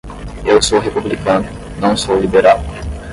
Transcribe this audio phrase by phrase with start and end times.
[0.43, 1.47] Eu sou republicano,
[1.79, 2.57] não sou liberal.